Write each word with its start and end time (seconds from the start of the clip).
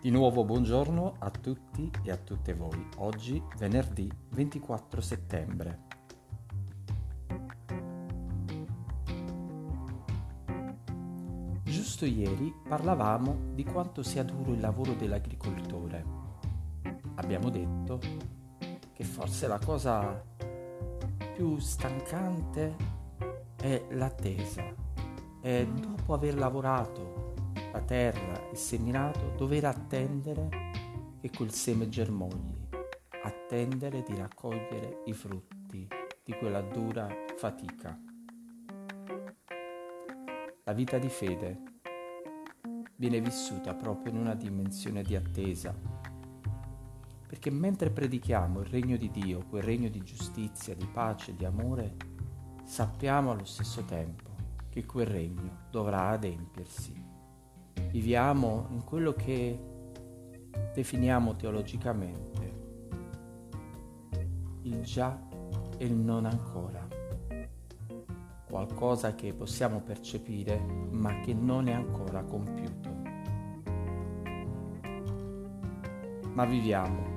Di 0.00 0.10
nuovo 0.10 0.44
buongiorno 0.44 1.16
a 1.18 1.28
tutti 1.28 1.90
e 2.04 2.12
a 2.12 2.16
tutte 2.16 2.54
voi. 2.54 2.88
Oggi 2.98 3.42
venerdì 3.56 4.08
24 4.28 5.00
settembre. 5.00 5.78
Giusto 11.64 12.04
ieri 12.04 12.54
parlavamo 12.68 13.54
di 13.54 13.64
quanto 13.64 14.04
sia 14.04 14.22
duro 14.22 14.52
il 14.52 14.60
lavoro 14.60 14.92
dell'agricoltore. 14.94 16.04
Abbiamo 17.16 17.50
detto 17.50 17.98
che 18.92 19.02
forse 19.02 19.48
la 19.48 19.58
cosa 19.58 20.24
più 21.34 21.58
stancante 21.58 22.76
è 23.56 23.84
l'attesa. 23.90 24.62
E 25.40 25.68
dopo 25.68 26.14
aver 26.14 26.36
lavorato 26.36 27.27
la 27.72 27.80
terra, 27.80 28.48
il 28.50 28.56
seminato, 28.56 29.32
dover 29.36 29.66
attendere 29.66 30.48
che 31.20 31.30
quel 31.30 31.52
seme 31.52 31.88
germogli, 31.88 32.66
attendere 33.22 34.02
di 34.02 34.16
raccogliere 34.16 35.02
i 35.06 35.12
frutti 35.12 35.86
di 36.24 36.32
quella 36.34 36.62
dura 36.62 37.08
fatica. 37.36 37.98
La 40.64 40.72
vita 40.72 40.98
di 40.98 41.08
fede 41.08 41.62
viene 42.96 43.20
vissuta 43.20 43.74
proprio 43.74 44.12
in 44.12 44.18
una 44.18 44.34
dimensione 44.34 45.02
di 45.02 45.14
attesa, 45.16 45.74
perché 47.26 47.50
mentre 47.50 47.90
predichiamo 47.90 48.60
il 48.60 48.66
regno 48.66 48.96
di 48.96 49.10
Dio, 49.10 49.44
quel 49.46 49.62
regno 49.62 49.88
di 49.88 50.02
giustizia, 50.02 50.74
di 50.74 50.86
pace, 50.86 51.36
di 51.36 51.44
amore, 51.44 51.96
sappiamo 52.64 53.32
allo 53.32 53.44
stesso 53.44 53.84
tempo 53.84 54.24
che 54.68 54.84
quel 54.84 55.06
regno 55.06 55.66
dovrà 55.70 56.08
adempiersi 56.08 57.07
viviamo 57.98 58.68
in 58.70 58.84
quello 58.84 59.12
che 59.12 59.58
definiamo 60.72 61.34
teologicamente 61.34 62.56
il 64.62 64.82
già 64.82 65.20
e 65.76 65.84
il 65.84 65.94
non 65.94 66.24
ancora, 66.24 66.86
qualcosa 68.48 69.16
che 69.16 69.32
possiamo 69.32 69.80
percepire 69.80 70.60
ma 70.92 71.18
che 71.18 71.34
non 71.34 71.66
è 71.66 71.72
ancora 71.72 72.22
compiuto. 72.22 72.88
Ma 76.34 76.44
viviamo 76.44 77.16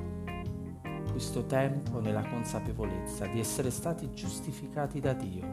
questo 1.11 1.45
tempo 1.45 1.99
nella 1.99 2.27
consapevolezza 2.27 3.27
di 3.27 3.39
essere 3.39 3.69
stati 3.69 4.11
giustificati 4.13 4.99
da 4.99 5.13
Dio 5.13 5.45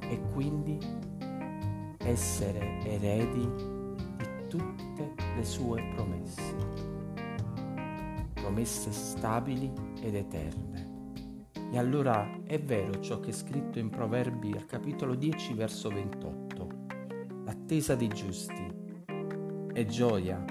e 0.00 0.20
quindi 0.32 1.11
essere 2.04 2.80
eredi 2.84 3.48
di 3.48 4.48
tutte 4.48 5.14
le 5.36 5.44
sue 5.44 5.82
promesse, 5.94 6.56
promesse 8.34 8.90
stabili 8.90 9.72
ed 10.00 10.16
eterne. 10.16 10.90
E 11.70 11.78
allora 11.78 12.28
è 12.44 12.60
vero 12.60 13.00
ciò 13.00 13.20
che 13.20 13.30
è 13.30 13.32
scritto 13.32 13.78
in 13.78 13.88
Proverbi 13.88 14.52
al 14.52 14.66
capitolo 14.66 15.14
10 15.14 15.54
verso 15.54 15.88
28. 15.88 16.68
L'attesa 17.44 17.94
dei 17.94 18.08
giusti 18.08 18.66
è 19.72 19.84
gioia. 19.86 20.44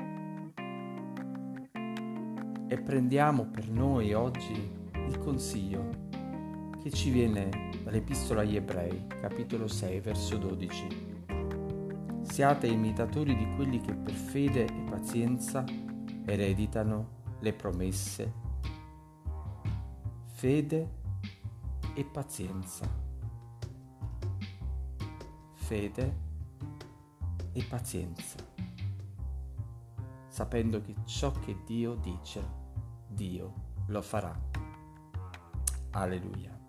E 2.67 2.81
prendiamo 2.81 3.45
per 3.45 3.69
noi 3.69 4.13
oggi 4.13 4.53
il 4.93 5.17
consiglio 5.19 5.89
che 6.81 6.89
ci 6.89 7.11
viene 7.11 7.69
dall'Epistola 7.83 8.41
agli 8.41 8.55
Ebrei, 8.55 9.05
capitolo 9.19 9.67
6, 9.67 9.99
verso 9.99 10.37
12 10.37 11.20
Siate 12.31 12.65
imitatori 12.65 13.35
di 13.35 13.45
quelli 13.55 13.81
che 13.81 13.93
per 13.93 14.13
fede 14.13 14.63
e 14.63 14.83
pazienza 14.89 15.65
ereditano 16.25 17.35
le 17.41 17.51
promesse. 17.51 18.33
Fede 20.27 20.91
e 21.93 22.05
pazienza. 22.05 22.89
Fede 25.55 26.17
e 27.51 27.63
pazienza. 27.63 28.37
Sapendo 30.29 30.81
che 30.81 30.95
ciò 31.03 31.33
che 31.33 31.57
Dio 31.65 31.95
dice, 31.95 32.41
Dio 33.09 33.53
lo 33.87 34.01
farà. 34.01 34.33
Alleluia. 35.89 36.60